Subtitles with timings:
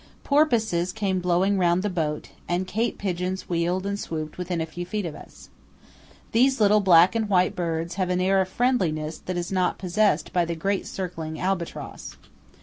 [0.23, 4.83] Porpoises came blowing round the boat, and Cape pigeons wheeled and swooped within a few
[4.83, 5.49] feet of us.
[6.31, 10.33] These little black and white birds have an air of friendliness that is not possessed
[10.33, 12.17] by the great circling albatross.